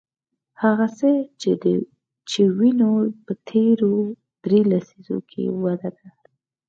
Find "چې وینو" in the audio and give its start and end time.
2.29-2.91